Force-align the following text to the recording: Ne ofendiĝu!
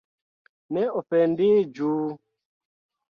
Ne 0.77 0.85
ofendiĝu! 1.01 1.93